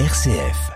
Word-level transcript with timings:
RCF. 0.00 0.72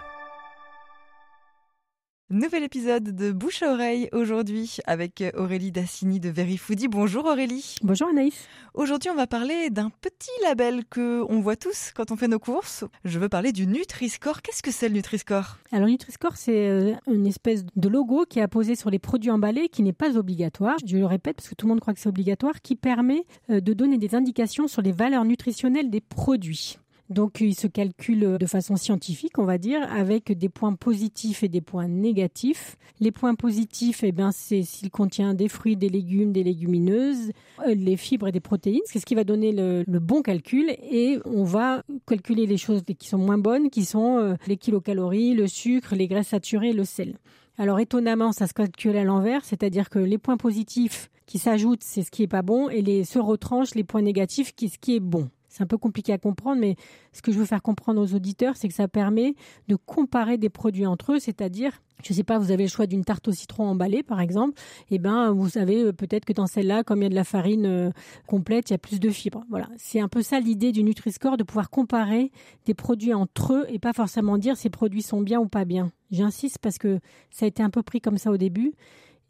Nouvel 2.31 2.63
épisode 2.63 3.17
de 3.17 3.33
Bouche 3.33 3.65
à 3.65 3.73
oreille 3.73 4.09
aujourd'hui 4.13 4.77
avec 4.87 5.25
Aurélie 5.37 5.73
Dassini 5.73 6.21
de 6.21 6.29
Verifoodie. 6.29 6.87
Bonjour 6.87 7.25
Aurélie. 7.25 7.75
Bonjour 7.83 8.07
Anaïs. 8.11 8.47
Aujourd'hui, 8.75 9.11
on 9.11 9.17
va 9.17 9.27
parler 9.27 9.71
d'un 9.71 9.91
petit 9.91 10.31
label 10.45 10.85
que 10.85 11.25
on 11.29 11.41
voit 11.41 11.57
tous 11.57 11.91
quand 11.97 12.13
on 12.13 12.17
fait 12.17 12.29
nos 12.29 12.39
courses. 12.39 12.85
Je 13.05 13.19
veux 13.19 13.29
parler 13.29 13.51
du 13.51 13.67
Nutri-Score. 13.67 14.41
Qu'est-ce 14.41 14.63
que 14.63 14.71
c'est 14.71 14.89
le 14.89 14.95
Nutri-Score? 14.95 15.57
Alors 15.73 15.89
Nutri-Score, 15.89 16.37
c'est 16.37 16.69
euh, 16.69 16.95
une 17.09 17.27
espèce 17.27 17.65
de 17.75 17.89
logo 17.89 18.25
qui 18.25 18.39
est 18.39 18.43
apposé 18.43 18.77
sur 18.77 18.89
les 18.89 19.01
produits 19.01 19.33
emballés 19.33 19.69
qui 19.69 19.83
n'est 19.83 19.93
pas 19.93 20.17
obligatoire. 20.17 20.77
Je 20.87 20.97
le 20.97 21.07
répète 21.07 21.39
parce 21.39 21.49
que 21.49 21.57
tout 21.57 21.67
le 21.67 21.71
monde 21.71 21.81
croit 21.81 21.93
que 21.93 21.99
c'est 21.99 22.09
obligatoire, 22.09 22.63
qui 22.63 22.77
permet 22.77 23.25
euh, 23.51 23.61
de 23.61 23.73
donner 23.73 23.99
des 23.99 24.15
indications 24.15 24.69
sur 24.69 24.81
les 24.81 24.93
valeurs 24.93 25.25
nutritionnelles 25.25 25.91
des 25.91 26.01
produits. 26.01 26.79
Donc 27.11 27.41
il 27.41 27.55
se 27.55 27.67
calcule 27.67 28.37
de 28.39 28.47
façon 28.47 28.77
scientifique, 28.77 29.39
on 29.39 29.45
va 29.45 29.57
dire, 29.57 29.81
avec 29.91 30.37
des 30.37 30.49
points 30.51 30.75
positifs 30.75 31.43
et 31.43 31.49
des 31.49 31.63
points 31.63 31.89
négatifs. 31.89 32.77
Les 33.01 33.13
points 33.13 33.35
positifs, 33.35 34.03
eh 34.03 34.13
ben, 34.13 34.31
c'est 34.31 34.63
s'il 34.63 34.91
contient 34.91 35.33
des 35.33 35.49
fruits, 35.49 35.77
des 35.77 35.89
légumes, 35.89 36.33
des 36.33 36.45
légumineuses, 36.45 37.33
euh, 37.67 37.75
les 37.75 37.97
fibres 37.97 38.29
et 38.29 38.33
des 38.33 38.41
protéines. 38.41 38.83
C'est 38.85 38.99
ce 38.99 39.07
qui 39.07 39.15
va 39.15 39.25
donner 39.25 39.53
le, 39.53 39.85
bon 40.01 40.21
calcul. 40.21 40.71
Et 40.91 41.19
on 41.25 41.45
va 41.45 41.83
calculer 42.07 42.47
les 42.47 42.59
choses 42.59 42.83
qui 42.99 43.09
sont 43.09 43.19
moins 43.19 43.39
bonnes, 43.39 43.71
qui 43.71 43.85
sont 43.85 44.19
euh, 44.19 44.35
les 44.47 44.59
kilocalories, 44.59 45.35
le 45.35 45.47
sucre, 45.47 45.95
les 45.95 46.09
graisses 46.09 46.29
saturées, 46.29 46.73
le 46.73 46.85
sel. 46.85 47.17
Alors 47.57 47.81
étonnamment, 47.81 48.33
ça 48.33 48.47
se 48.47 48.55
calcule 48.55 48.97
à 48.97 49.03
l'envers, 49.03 49.45
c'est-à-dire 49.45 49.91
que 49.91 49.99
les 49.99 50.19
points 50.19 50.37
positifs 50.37 51.11
qui 51.27 51.39
s'ajoutent, 51.39 51.83
c'est 51.83 52.03
ce 52.03 52.11
qui 52.11 52.23
est 52.23 52.29
pas 52.29 52.43
bon, 52.43 52.69
et 52.69 52.83
les 52.83 53.05
se 53.05 53.19
retranchent 53.19 53.75
les 53.75 53.83
points 53.83 54.03
négatifs, 54.03 54.55
qui 54.55 54.69
ce 54.69 54.79
qui 54.79 54.95
est 54.95 55.01
bon. 55.01 55.29
C'est 55.49 55.63
un 55.63 55.67
peu 55.67 55.79
compliqué 55.79 56.13
à 56.13 56.19
comprendre, 56.19 56.61
mais 56.61 56.77
ce 57.13 57.23
que 57.23 57.33
je 57.33 57.39
veux 57.39 57.45
faire 57.47 57.63
comprendre 57.63 58.01
aux 58.01 58.15
auditeurs, 58.15 58.57
c'est 58.57 58.69
que 58.69 58.75
ça 58.75 58.89
permet 58.89 59.35
de 59.69 59.77
comparer 59.77 60.39
des 60.39 60.51
produits 60.51 60.87
entre 60.87 61.13
eux, 61.13 61.19
c'est-à-dire 61.19 61.73
je 62.05 62.13
ne 62.13 62.17
sais 62.17 62.23
pas, 62.23 62.39
vous 62.39 62.53
avez 62.53 62.65
le 62.65 62.69
choix 62.69 62.87
d'une 62.87 63.05
tarte 63.05 63.27
au 63.29 63.33
citron 63.33 63.67
emballée, 63.67 64.03
par 64.03 64.21
exemple, 64.21 64.61
et 64.91 64.97
eh 64.97 64.99
ben 64.99 65.33
vous 65.33 65.49
savez 65.49 65.83
euh, 65.83 65.93
peut-être 65.93 66.25
que 66.25 66.33
dans 66.33 66.47
celle-là, 66.47 66.85
comme 66.85 67.01
il 67.01 67.05
y 67.05 67.07
a 67.07 67.11
de 67.11 67.15
la 67.15 67.25
farine 67.25 67.67
euh, 67.67 67.91
complète, 68.27 68.71
il 68.71 68.75
y 68.75 68.77
a 68.77 68.79
plus 68.79 69.01
de 69.01 69.11
fibres. 69.11 69.45
Voilà, 69.51 69.69
c'est 69.79 70.01
un 70.01 70.09
peu 70.09 70.23
ça 70.23 70.39
l'idée 70.39 70.71
du 70.71 70.85
Nutri-Score, 70.85 71.37
de 71.37 71.43
pouvoir 71.43 71.71
comparer 71.71 72.31
des 72.67 72.75
produits 72.75 73.15
entre 73.15 73.55
eux 73.55 73.67
et 73.69 73.79
pas 73.79 73.93
forcément 73.93 74.39
dire 74.39 74.57
ces 74.57 74.71
produits 74.71 75.03
sont 75.03 75.21
bien 75.21 75.41
ou 75.41 75.49
pas 75.49 75.65
bien. 75.65 75.91
J'insiste 76.11 76.59
parce 76.59 76.79
que 76.79 77.01
ça 77.31 77.47
a 77.47 77.49
été 77.49 77.63
un 77.63 77.71
peu 77.71 77.83
pris 77.83 78.01
comme 78.01 78.19
ça 78.19 78.31
au 78.31 78.37
début 78.37 78.75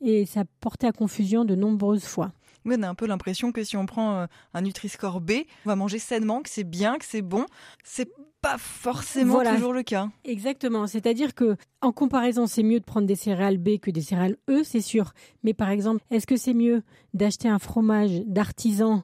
et 0.01 0.27
ça 0.27 0.45
portait 0.61 0.87
à 0.87 0.93
confusion 0.93 1.45
de 1.45 1.55
nombreuses 1.55 2.05
fois 2.05 2.33
on 2.67 2.83
a 2.83 2.89
un 2.89 2.95
peu 2.95 3.07
l'impression 3.07 3.53
que 3.53 3.65
si 3.65 3.77
on 3.77 3.87
prend 3.87 4.15
euh, 4.15 4.27
un 4.55 4.63
Nutri-Score 4.63 5.21
B, 5.21 5.33
on 5.65 5.71
va 5.71 5.77
manger 5.77 5.99
sainement, 5.99 6.43
que 6.43 6.51
c'est 6.51 6.65
bien, 6.65 6.97
que 6.97 7.05
c'est 7.05 7.23
bon. 7.23 7.47
C'est 7.85 8.11
pas 8.41 8.59
forcément 8.59 9.43
toujours 9.43 9.73
le 9.73 9.83
cas. 9.83 10.09
Exactement. 10.25 10.87
C'est-à-dire 10.87 11.35
que, 11.35 11.57
en 11.81 11.93
comparaison, 11.93 12.47
c'est 12.47 12.63
mieux 12.63 12.79
de 12.79 12.85
prendre 12.85 13.07
des 13.07 13.17
céréales 13.17 13.59
B 13.59 13.79
que 13.79 13.91
des 13.91 14.01
céréales 14.01 14.37
E, 14.49 14.63
c'est 14.63 14.81
sûr. 14.81 15.13
Mais 15.43 15.55
par 15.55 15.71
exemple, 15.71 16.05
est-ce 16.11 16.27
que 16.27 16.37
c'est 16.37 16.55
mieux 16.55 16.83
d'acheter 17.15 17.49
un 17.49 17.59
fromage 17.59 18.23
d'artisan 18.27 19.03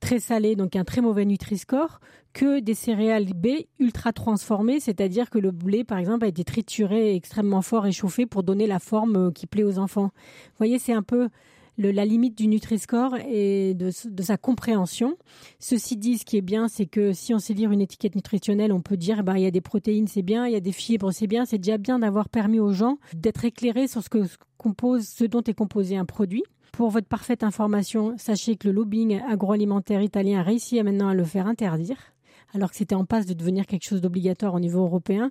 très 0.00 0.20
salé, 0.20 0.54
donc 0.54 0.76
un 0.76 0.84
très 0.84 1.00
mauvais 1.00 1.24
Nutri-Score, 1.24 1.98
que 2.34 2.60
des 2.60 2.74
céréales 2.74 3.32
B 3.34 3.64
ultra 3.78 4.12
transformées, 4.12 4.80
c'est-à-dire 4.80 5.30
que 5.30 5.38
le 5.38 5.50
blé, 5.50 5.82
par 5.82 5.96
exemple, 5.96 6.26
a 6.26 6.28
été 6.28 6.44
trituré 6.44 7.14
extrêmement 7.14 7.62
fort 7.62 7.86
et 7.86 7.92
chauffé 7.92 8.26
pour 8.26 8.42
donner 8.42 8.66
la 8.66 8.80
forme 8.80 9.16
euh, 9.16 9.30
qui 9.30 9.46
plaît 9.46 9.62
aux 9.62 9.78
enfants? 9.78 10.10
Vous 10.12 10.58
voyez, 10.58 10.78
c'est 10.78 10.92
un 10.92 11.02
peu 11.02 11.30
la 11.78 12.04
limite 12.04 12.36
du 12.36 12.46
Nutri-Score 12.46 13.16
et 13.28 13.74
de, 13.74 13.90
sa 13.90 14.36
compréhension. 14.36 15.16
Ceci 15.58 15.96
dit, 15.96 16.18
ce 16.18 16.24
qui 16.24 16.36
est 16.36 16.42
bien, 16.42 16.68
c'est 16.68 16.86
que 16.86 17.12
si 17.12 17.34
on 17.34 17.38
sait 17.38 17.54
lire 17.54 17.72
une 17.72 17.80
étiquette 17.80 18.14
nutritionnelle, 18.14 18.72
on 18.72 18.80
peut 18.80 18.96
dire, 18.96 19.24
bah, 19.24 19.38
il 19.38 19.42
y 19.42 19.46
a 19.46 19.50
des 19.50 19.60
protéines, 19.60 20.06
c'est 20.06 20.22
bien, 20.22 20.46
il 20.46 20.52
y 20.52 20.56
a 20.56 20.60
des 20.60 20.72
fibres, 20.72 21.12
c'est 21.12 21.26
bien. 21.26 21.44
C'est 21.44 21.58
déjà 21.58 21.78
bien 21.78 21.98
d'avoir 21.98 22.28
permis 22.28 22.60
aux 22.60 22.72
gens 22.72 22.98
d'être 23.14 23.44
éclairés 23.44 23.88
sur 23.88 24.02
ce 24.02 24.08
que 24.08 24.24
compose, 24.56 25.06
ce 25.06 25.24
dont 25.24 25.42
est 25.42 25.54
composé 25.54 25.96
un 25.96 26.04
produit. 26.04 26.44
Pour 26.72 26.90
votre 26.90 27.06
parfaite 27.06 27.44
information, 27.44 28.14
sachez 28.18 28.56
que 28.56 28.66
le 28.66 28.74
lobbying 28.74 29.20
agroalimentaire 29.28 30.02
italien 30.02 30.40
a 30.40 30.42
réussi 30.42 30.82
maintenant 30.82 31.08
à 31.08 31.14
le 31.14 31.24
faire 31.24 31.46
interdire 31.46 32.13
alors 32.54 32.70
que 32.70 32.76
c'était 32.76 32.94
en 32.94 33.04
passe 33.04 33.26
de 33.26 33.34
devenir 33.34 33.66
quelque 33.66 33.84
chose 33.84 34.00
d'obligatoire 34.00 34.54
au 34.54 34.60
niveau 34.60 34.82
européen. 34.82 35.30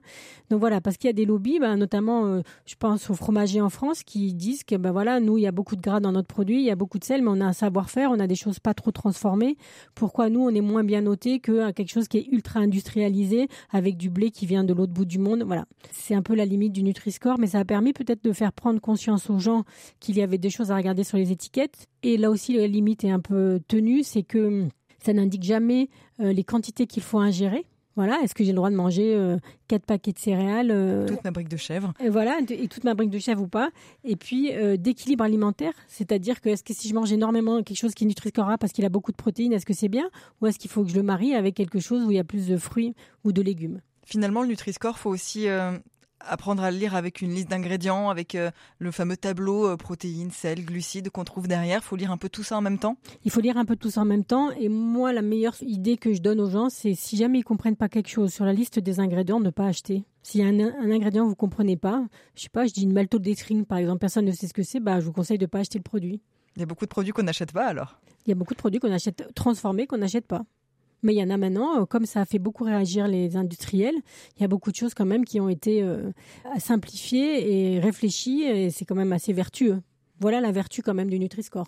Donc 0.49 0.59
voilà, 0.59 0.81
parce 0.81 0.97
qu'il 0.97 1.07
y 1.07 1.09
a 1.09 1.13
des 1.13 1.25
lobbies, 1.25 1.59
ben, 1.59 1.77
notamment, 1.77 2.25
euh, 2.25 2.41
je 2.65 2.75
pense 2.75 3.09
aux 3.09 3.13
fromagers 3.13 3.61
en 3.61 3.69
France 3.69 4.03
qui 4.03 4.33
disent 4.33 4.63
que 4.63 4.75
ben 4.75 4.91
voilà, 4.91 5.19
nous, 5.19 5.37
il 5.37 5.41
y 5.41 5.47
a 5.47 5.51
beaucoup 5.51 5.75
de 5.75 5.81
gras 5.81 5.99
dans 5.99 6.11
notre 6.11 6.27
produit, 6.27 6.59
il 6.59 6.65
y 6.65 6.71
a 6.71 6.75
beaucoup 6.75 6.99
de 6.99 7.03
sel, 7.03 7.21
mais 7.21 7.29
on 7.29 7.41
a 7.41 7.45
un 7.45 7.53
savoir-faire, 7.53 8.11
on 8.11 8.19
a 8.19 8.27
des 8.27 8.35
choses 8.35 8.59
pas 8.59 8.73
trop 8.73 8.91
transformées. 8.91 9.55
Pourquoi 9.95 10.29
nous, 10.29 10.41
on 10.41 10.49
est 10.49 10.61
moins 10.61 10.83
bien 10.83 11.01
noté 11.01 11.39
que 11.39 11.51
euh, 11.51 11.71
quelque 11.71 11.91
chose 11.91 12.07
qui 12.07 12.17
est 12.17 12.27
ultra 12.31 12.59
industrialisé 12.59 13.47
avec 13.71 13.97
du 13.97 14.09
blé 14.09 14.31
qui 14.31 14.45
vient 14.45 14.63
de 14.63 14.73
l'autre 14.73 14.93
bout 14.93 15.05
du 15.05 15.19
monde? 15.19 15.43
Voilà, 15.45 15.65
c'est 15.91 16.15
un 16.15 16.21
peu 16.21 16.35
la 16.35 16.45
limite 16.45 16.73
du 16.73 16.83
Nutri-Score, 16.83 17.39
mais 17.39 17.47
ça 17.47 17.59
a 17.59 17.65
permis 17.65 17.93
peut-être 17.93 18.23
de 18.23 18.33
faire 18.33 18.51
prendre 18.51 18.81
conscience 18.81 19.29
aux 19.29 19.39
gens 19.39 19.63
qu'il 19.99 20.17
y 20.17 20.21
avait 20.21 20.37
des 20.37 20.49
choses 20.49 20.71
à 20.71 20.75
regarder 20.75 21.03
sur 21.03 21.17
les 21.17 21.31
étiquettes. 21.31 21.87
Et 22.03 22.17
là 22.17 22.29
aussi, 22.29 22.53
la 22.57 22.67
limite 22.67 23.03
est 23.05 23.11
un 23.11 23.21
peu 23.21 23.61
tenue, 23.67 24.03
c'est 24.03 24.23
que 24.23 24.67
ça 25.03 25.13
n'indique 25.13 25.43
jamais 25.43 25.89
euh, 26.19 26.33
les 26.33 26.43
quantités 26.43 26.87
qu'il 26.87 27.03
faut 27.03 27.19
ingérer. 27.19 27.65
Voilà, 27.95 28.19
est-ce 28.23 28.33
que 28.33 28.43
j'ai 28.43 28.51
le 28.51 28.55
droit 28.55 28.71
de 28.71 28.75
manger 28.75 29.13
euh, 29.13 29.37
quatre 29.67 29.85
paquets 29.85 30.13
de 30.13 30.17
céréales 30.17 30.71
euh, 30.71 31.05
Toute 31.05 31.23
ma 31.23 31.29
brique 31.29 31.49
de 31.49 31.57
chèvre. 31.57 31.93
Et 32.03 32.09
voilà, 32.09 32.39
et 32.49 32.67
toute 32.67 32.83
ma 32.83 32.95
brique 32.95 33.11
de 33.11 33.19
chèvre 33.19 33.43
ou 33.43 33.47
pas. 33.47 33.69
Et 34.03 34.15
puis 34.15 34.51
d'équilibre 34.79 35.23
alimentaire, 35.23 35.73
c'est-à-dire 35.87 36.41
que 36.41 36.49
est-ce 36.49 36.63
que 36.63 36.73
si 36.73 36.87
je 36.87 36.95
mange 36.95 37.11
énormément 37.11 37.61
quelque 37.61 37.77
chose 37.77 37.93
qui 37.93 38.07
nutrira 38.07 38.57
parce 38.57 38.73
qu'il 38.73 38.83
a 38.85 38.89
beaucoup 38.89 39.11
de 39.11 39.17
protéines, 39.17 39.53
est-ce 39.53 39.65
que 39.65 39.73
c'est 39.73 39.89
bien? 39.89 40.09
Ou 40.41 40.47
est-ce 40.47 40.57
qu'il 40.57 40.71
faut 40.71 40.83
que 40.83 40.89
je 40.89 40.95
le 40.95 41.03
marie 41.03 41.35
avec 41.35 41.53
quelque 41.53 41.79
chose 41.79 42.03
où 42.03 42.09
il 42.09 42.15
y 42.15 42.19
a 42.19 42.23
plus 42.23 42.47
de 42.47 42.57
fruits 42.57 42.95
ou 43.23 43.31
de 43.31 43.43
légumes? 43.43 43.79
Finalement, 44.05 44.41
le 44.41 44.47
Nutri-Score, 44.47 44.97
faut 44.97 45.11
aussi 45.11 45.47
apprendre 46.27 46.63
à 46.63 46.71
le 46.71 46.77
lire 46.77 46.95
avec 46.95 47.21
une 47.21 47.31
liste 47.31 47.49
d'ingrédients, 47.49 48.09
avec 48.09 48.35
euh, 48.35 48.51
le 48.79 48.91
fameux 48.91 49.17
tableau 49.17 49.67
euh, 49.67 49.77
protéines, 49.77 50.31
sel, 50.31 50.65
glucides 50.65 51.09
qu'on 51.09 51.23
trouve 51.23 51.47
derrière. 51.47 51.79
Il 51.81 51.85
faut 51.85 51.95
lire 51.95 52.11
un 52.11 52.17
peu 52.17 52.29
tout 52.29 52.43
ça 52.43 52.57
en 52.57 52.61
même 52.61 52.79
temps. 52.79 52.97
Il 53.25 53.31
faut 53.31 53.41
lire 53.41 53.57
un 53.57 53.65
peu 53.65 53.75
tout 53.75 53.89
ça 53.89 54.01
en 54.01 54.05
même 54.05 54.23
temps. 54.23 54.51
Et 54.51 54.69
moi, 54.69 55.13
la 55.13 55.21
meilleure 55.21 55.55
idée 55.61 55.97
que 55.97 56.13
je 56.13 56.21
donne 56.21 56.39
aux 56.39 56.49
gens, 56.49 56.69
c'est 56.69 56.95
si 56.95 57.17
jamais 57.17 57.39
ils 57.39 57.43
comprennent 57.43 57.75
pas 57.75 57.89
quelque 57.89 58.09
chose 58.09 58.33
sur 58.33 58.45
la 58.45 58.53
liste 58.53 58.79
des 58.79 58.99
ingrédients, 58.99 59.39
ne 59.39 59.49
pas 59.49 59.67
acheter. 59.67 60.03
S'il 60.21 60.41
y 60.41 60.43
a 60.43 60.47
un, 60.47 60.59
un, 60.59 60.91
ingrédient 60.91 61.23
que 61.23 61.29
vous 61.29 61.35
comprenez 61.35 61.75
pas, 61.75 62.05
je 62.35 62.43
sais 62.43 62.49
pas, 62.49 62.65
je 62.65 62.73
dis 62.73 62.83
une 62.83 62.93
maltodextrine 62.93 63.65
par 63.65 63.77
exemple, 63.77 63.99
personne 63.99 64.25
ne 64.25 64.31
sait 64.31 64.47
ce 64.47 64.53
que 64.53 64.63
c'est, 64.63 64.79
bah 64.79 65.01
je 65.01 65.05
vous 65.05 65.11
conseille 65.11 65.37
de 65.37 65.45
pas 65.45 65.59
acheter 65.59 65.79
le 65.79 65.83
produit. 65.83 66.21
Il 66.55 66.59
y 66.59 66.63
a 66.63 66.65
beaucoup 66.65 66.85
de 66.85 66.89
produits 66.89 67.11
qu'on 67.11 67.23
n'achète 67.23 67.51
pas 67.51 67.65
alors. 67.65 67.99
Il 68.25 68.29
y 68.29 68.31
a 68.31 68.35
beaucoup 68.35 68.53
de 68.53 68.59
produits 68.59 68.79
qu'on 68.79 68.91
achète 68.91 69.33
transformés 69.35 69.85
qu'on 69.87 69.97
n'achète 69.97 70.27
pas. 70.27 70.43
Mais 71.03 71.13
il 71.13 71.17
y 71.17 71.23
en 71.23 71.29
a 71.29 71.37
maintenant, 71.37 71.81
euh, 71.81 71.85
comme 71.85 72.05
ça 72.05 72.21
a 72.21 72.25
fait 72.25 72.39
beaucoup 72.39 72.63
réagir 72.63 73.07
les 73.07 73.35
industriels, 73.35 73.95
il 74.37 74.41
y 74.41 74.45
a 74.45 74.47
beaucoup 74.47 74.71
de 74.71 74.75
choses 74.75 74.93
quand 74.93 75.05
même 75.05 75.25
qui 75.25 75.39
ont 75.39 75.49
été 75.49 75.83
euh, 75.83 76.11
simplifiées 76.57 77.75
et 77.75 77.79
réfléchies 77.79 78.43
et 78.43 78.69
c'est 78.69 78.85
quand 78.85 78.95
même 78.95 79.13
assez 79.13 79.33
vertueux. 79.33 79.81
Voilà 80.19 80.41
la 80.41 80.51
vertu 80.51 80.81
quand 80.81 80.93
même 80.93 81.09
du 81.09 81.19
Nutri-Score. 81.19 81.67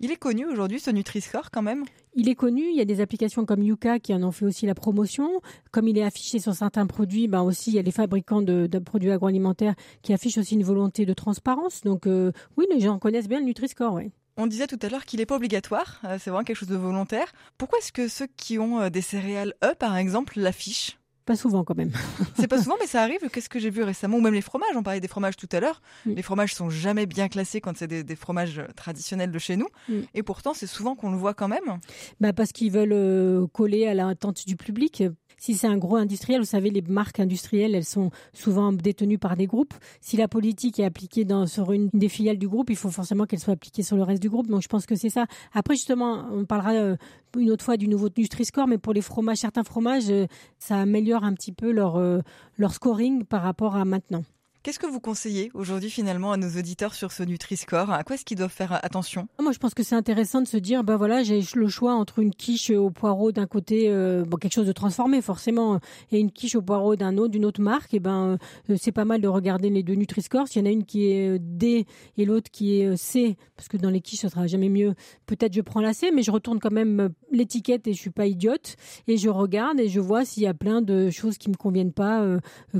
Il 0.00 0.10
est 0.10 0.16
connu 0.16 0.46
aujourd'hui 0.46 0.80
ce 0.80 0.90
Nutri-Score 0.90 1.50
quand 1.50 1.62
même? 1.62 1.84
Il 2.14 2.28
est 2.28 2.34
connu, 2.34 2.62
il 2.70 2.76
y 2.76 2.80
a 2.80 2.84
des 2.84 3.00
applications 3.00 3.44
comme 3.44 3.62
Yuka 3.62 3.98
qui 3.98 4.14
en 4.14 4.22
ont 4.22 4.32
fait 4.32 4.44
aussi 4.44 4.66
la 4.66 4.74
promotion. 4.74 5.40
Comme 5.70 5.88
il 5.88 5.98
est 5.98 6.02
affiché 6.02 6.38
sur 6.38 6.54
certains 6.54 6.86
produits, 6.86 7.28
ben 7.28 7.42
aussi 7.42 7.70
il 7.70 7.76
y 7.76 7.78
a 7.78 7.82
les 7.82 7.92
fabricants 7.92 8.42
de, 8.42 8.66
produits 8.78 9.10
agroalimentaires 9.10 9.74
qui 10.02 10.12
affichent 10.12 10.38
aussi 10.38 10.54
une 10.54 10.64
volonté 10.64 11.06
de 11.06 11.14
transparence. 11.14 11.82
Donc 11.82 12.06
euh, 12.06 12.32
oui, 12.56 12.66
les 12.72 12.80
gens 12.80 12.98
connaissent 12.98 13.28
bien 13.28 13.40
le 13.40 13.46
Nutri-Score, 13.46 13.94
oui. 13.94 14.10
On 14.36 14.46
disait 14.46 14.66
tout 14.66 14.78
à 14.82 14.88
l'heure 14.88 15.04
qu'il 15.04 15.20
n'est 15.20 15.26
pas 15.26 15.36
obligatoire, 15.36 16.00
euh, 16.04 16.18
c'est 16.18 16.30
vraiment 16.30 16.44
quelque 16.44 16.56
chose 16.56 16.68
de 16.68 16.76
volontaire. 16.76 17.32
Pourquoi 17.58 17.78
est-ce 17.78 17.92
que 17.92 18.08
ceux 18.08 18.28
qui 18.36 18.58
ont 18.58 18.80
euh, 18.80 18.88
des 18.88 19.02
céréales 19.02 19.54
E, 19.62 19.74
par 19.74 19.96
exemple, 19.96 20.40
l'affichent? 20.40 20.96
Pas 21.24 21.36
souvent 21.36 21.62
quand 21.62 21.76
même. 21.76 21.92
c'est 22.36 22.48
pas 22.48 22.60
souvent, 22.60 22.74
mais 22.80 22.86
ça 22.86 23.02
arrive. 23.02 23.20
Qu'est-ce 23.30 23.48
que 23.48 23.60
j'ai 23.60 23.70
vu 23.70 23.82
récemment? 23.84 24.16
Ou 24.16 24.20
même 24.20 24.34
les 24.34 24.40
fromages. 24.40 24.74
On 24.74 24.82
parlait 24.82 25.00
des 25.00 25.08
fromages 25.08 25.36
tout 25.36 25.48
à 25.52 25.60
l'heure. 25.60 25.80
Mm. 26.04 26.14
Les 26.14 26.22
fromages 26.22 26.54
sont 26.54 26.68
jamais 26.68 27.06
bien 27.06 27.28
classés 27.28 27.60
quand 27.60 27.76
c'est 27.76 27.86
des, 27.86 28.16
fromages 28.16 28.60
traditionnels 28.74 29.30
de 29.30 29.38
chez 29.38 29.56
nous. 29.56 29.68
Mm. 29.88 30.00
Et 30.14 30.22
pourtant, 30.24 30.52
c'est 30.52 30.66
souvent 30.66 30.96
qu'on 30.96 31.12
le 31.12 31.16
voit 31.16 31.34
quand 31.34 31.48
même. 31.48 31.78
Bah 32.20 32.32
parce 32.32 32.50
qu'ils 32.50 32.72
veulent 32.72 32.92
euh, 32.92 33.46
coller 33.52 33.86
à 33.86 33.94
l'attente 33.94 34.46
du 34.46 34.56
public. 34.56 35.04
Si 35.42 35.54
c'est 35.54 35.66
un 35.66 35.76
gros 35.76 35.96
industriel, 35.96 36.38
vous 36.38 36.46
savez, 36.46 36.70
les 36.70 36.82
marques 36.82 37.18
industrielles, 37.18 37.74
elles 37.74 37.84
sont 37.84 38.12
souvent 38.32 38.72
détenues 38.72 39.18
par 39.18 39.34
des 39.34 39.48
groupes. 39.48 39.74
Si 40.00 40.16
la 40.16 40.28
politique 40.28 40.78
est 40.78 40.84
appliquée 40.84 41.26
sur 41.46 41.72
une 41.72 41.90
des 41.92 42.08
filiales 42.08 42.38
du 42.38 42.46
groupe, 42.46 42.70
il 42.70 42.76
faut 42.76 42.90
forcément 42.90 43.26
qu'elle 43.26 43.40
soit 43.40 43.54
appliquée 43.54 43.82
sur 43.82 43.96
le 43.96 44.04
reste 44.04 44.22
du 44.22 44.30
groupe. 44.30 44.46
Donc 44.46 44.62
je 44.62 44.68
pense 44.68 44.86
que 44.86 44.94
c'est 44.94 45.10
ça. 45.10 45.26
Après, 45.52 45.74
justement, 45.74 46.28
on 46.30 46.44
parlera 46.44 46.74
euh, 46.74 46.96
une 47.36 47.50
autre 47.50 47.64
fois 47.64 47.76
du 47.76 47.88
nouveau 47.88 48.08
Nutri-Score, 48.16 48.68
mais 48.68 48.78
pour 48.78 48.92
les 48.92 49.00
fromages, 49.00 49.38
certains 49.38 49.64
fromages, 49.64 50.10
euh, 50.10 50.28
ça 50.60 50.76
améliore 50.76 51.24
un 51.24 51.34
petit 51.34 51.50
peu 51.50 51.72
leur, 51.72 51.96
euh, 51.96 52.20
leur 52.56 52.72
scoring 52.72 53.24
par 53.24 53.42
rapport 53.42 53.74
à 53.74 53.84
maintenant. 53.84 54.22
Qu'est-ce 54.62 54.78
que 54.78 54.86
vous 54.86 55.00
conseillez 55.00 55.50
aujourd'hui 55.54 55.90
finalement 55.90 56.30
à 56.30 56.36
nos 56.36 56.50
auditeurs 56.50 56.94
sur 56.94 57.10
ce 57.10 57.24
Nutri-Score? 57.24 57.90
À 57.90 58.04
quoi 58.04 58.14
est-ce 58.14 58.24
qu'ils 58.24 58.38
doivent 58.38 58.52
faire 58.52 58.72
attention? 58.84 59.26
Moi, 59.40 59.50
je 59.50 59.58
pense 59.58 59.74
que 59.74 59.82
c'est 59.82 59.96
intéressant 59.96 60.40
de 60.40 60.46
se 60.46 60.56
dire, 60.56 60.84
bah 60.84 60.96
voilà, 60.96 61.24
j'ai 61.24 61.40
le 61.56 61.66
choix 61.66 61.94
entre 61.94 62.20
une 62.20 62.32
quiche 62.32 62.70
au 62.70 62.90
poireau 62.90 63.32
d'un 63.32 63.48
côté, 63.48 63.88
euh, 63.88 64.24
quelque 64.40 64.52
chose 64.52 64.68
de 64.68 64.72
transformé 64.72 65.20
forcément, 65.20 65.80
et 66.12 66.20
une 66.20 66.30
quiche 66.30 66.54
au 66.54 66.62
poireau 66.62 66.94
d'un 66.94 67.18
autre, 67.18 67.32
d'une 67.32 67.44
autre 67.44 67.60
marque. 67.60 67.92
Et 67.92 67.98
ben, 67.98 68.38
euh, 68.70 68.76
c'est 68.78 68.92
pas 68.92 69.04
mal 69.04 69.20
de 69.20 69.26
regarder 69.26 69.68
les 69.68 69.82
deux 69.82 69.94
Nutri-Score. 69.94 70.46
S'il 70.46 70.62
y 70.62 70.64
en 70.64 70.68
a 70.68 70.72
une 70.72 70.84
qui 70.84 71.08
est 71.08 71.30
euh, 71.30 71.38
D 71.40 71.84
et 72.16 72.24
l'autre 72.24 72.48
qui 72.52 72.76
est 72.78 72.96
C, 72.96 73.36
parce 73.56 73.66
que 73.66 73.76
dans 73.76 73.90
les 73.90 74.00
quiches, 74.00 74.20
ça 74.20 74.28
sera 74.28 74.46
jamais 74.46 74.68
mieux. 74.68 74.94
Peut-être 75.26 75.54
je 75.54 75.60
prends 75.60 75.80
la 75.80 75.92
C, 75.92 76.12
mais 76.14 76.22
je 76.22 76.30
retourne 76.30 76.60
quand 76.60 76.70
même 76.70 77.08
l'étiquette 77.36 77.86
et 77.86 77.92
je 77.92 77.98
suis 77.98 78.10
pas 78.10 78.26
idiote 78.26 78.76
et 79.08 79.16
je 79.16 79.28
regarde 79.28 79.80
et 79.80 79.88
je 79.88 80.00
vois 80.00 80.24
s'il 80.24 80.42
y 80.42 80.46
a 80.46 80.54
plein 80.54 80.82
de 80.82 81.10
choses 81.10 81.38
qui 81.38 81.50
me 81.50 81.56
conviennent 81.56 81.92
pas, 81.92 82.24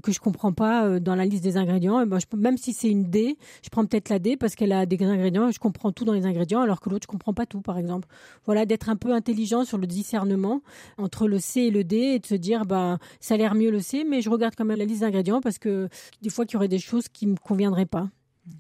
que 0.03 0.13
je 0.13 0.21
comprends 0.21 0.53
pas 0.53 1.01
dans 1.01 1.15
la 1.15 1.25
liste 1.25 1.45
des 1.45 1.57
ingrédients. 1.57 2.07
Ben, 2.07 2.19
même 2.37 2.57
si 2.57 2.73
c'est 2.73 2.91
une 2.91 3.05
D, 3.05 3.37
je 3.63 3.69
prends 3.71 3.85
peut-être 3.85 4.09
la 4.09 4.19
D 4.19 4.37
parce 4.37 4.55
qu'elle 4.55 4.73
a 4.73 4.87
des 4.87 5.03
ingrédients 5.03 5.49
et 5.49 5.53
je 5.53 5.59
comprends 5.59 5.93
tout 5.93 6.05
dans 6.05 6.13
les 6.13 6.27
ingrédients, 6.27 6.61
alors 6.61 6.81
que 6.81 6.91
l'autre 6.91 7.05
je 7.05 7.09
comprends 7.09 7.35
pas 7.35 7.47
tout, 7.47 7.61
par 7.61 7.79
exemple. 7.79 8.09
Voilà, 8.45 8.67
d'être 8.67 8.89
un 8.89 8.97
peu 8.97 9.13
intelligent 9.13 9.65
sur 9.65 9.79
le 9.79 9.87
discernement 9.87 10.63
entre 10.99 11.27
le 11.29 11.39
C 11.39 11.63
et 11.63 11.71
le 11.71 11.85
D 11.85 11.97
et 11.97 12.19
de 12.19 12.27
se 12.27 12.35
dire, 12.35 12.65
bah, 12.67 12.99
ça 13.21 13.35
a 13.35 13.37
l'air 13.37 13.55
mieux 13.55 13.71
le 13.71 13.81
C, 13.81 14.05
mais 14.09 14.21
je 14.21 14.31
regarde 14.31 14.55
quand 14.57 14.65
même 14.65 14.79
la 14.79 14.85
liste 14.85 15.01
d'ingrédients 15.01 15.41
parce 15.41 15.59
que 15.59 15.89
des 16.21 16.31
fois 16.31 16.45
qu'il 16.45 16.55
y 16.55 16.57
aurait 16.57 16.69
des 16.69 16.79
choses 16.79 17.09
qui 17.09 17.27
me 17.27 17.37
conviendraient 17.37 17.87
pas. 17.87 18.11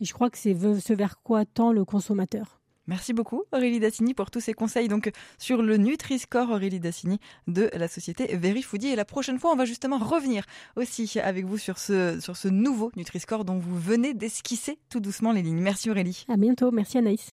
Et 0.01 0.05
je 0.05 0.13
crois 0.15 0.31
que 0.31 0.39
c'est 0.39 0.55
ce 0.55 0.93
vers 0.93 1.21
quoi 1.23 1.45
tend 1.45 1.73
le 1.73 1.85
consommateur. 1.85 2.62
Merci 2.87 3.13
beaucoup 3.13 3.45
Aurélie 3.53 3.81
Dassini 3.81 4.15
pour 4.15 4.31
tous 4.31 4.41
ces 4.41 4.55
conseils 4.55 4.89
donc 4.89 5.11
sur 5.39 5.63
le 5.63 5.77
Nutri-Score 5.77 6.51
Aurélie 6.51 6.81
Dassini 6.81 7.21
de 7.47 7.71
la 7.75 7.89
société 7.89 8.37
Verifoodie 8.37 8.89
et 8.89 8.97
la 8.97 9.05
prochaine 9.05 9.39
fois 9.39 9.53
on 9.53 9.57
va 9.57 9.65
justement 9.65 9.99
revenir 9.99 10.45
aussi 10.77 11.19
avec 11.21 11.45
vous 11.45 11.59
sur 11.59 11.79
ce 11.79 12.19
sur 12.21 12.37
ce 12.37 12.49
nouveau 12.49 12.91
Nutri-Score 12.97 13.45
dont 13.45 13.59
vous 13.59 13.79
venez 13.79 14.15
d'esquisser 14.15 14.79
tout 14.89 15.01
doucement 15.01 15.33
les 15.33 15.43
lignes. 15.43 15.61
Merci 15.61 15.91
Aurélie. 15.91 16.25
À 16.29 16.37
bientôt, 16.37 16.71
merci 16.71 16.99
Anaïs. 16.99 17.31